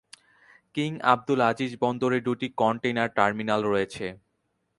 King 0.75 0.91
Abdul 1.11 1.39
Aziz 1.49 1.71
বন্দরে 1.83 2.19
দুটি 2.27 2.47
container 2.61 3.09
terminal 3.17 3.61
রয়েছে। 3.65 4.05